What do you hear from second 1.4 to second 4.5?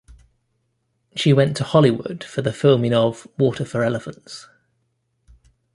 to Hollywood for the filming of "Water for Elephants".